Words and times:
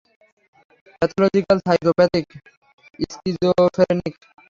Pathological, 0.97 1.57
psychopathic 1.65 2.25
স্কিজোফেরেনিক! 3.09 4.15